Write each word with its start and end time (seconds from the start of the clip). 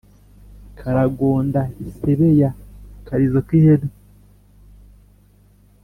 Karagonda 0.77 1.61
isebeya-Akarizo 1.87 3.39
k'ihene. 3.47 3.89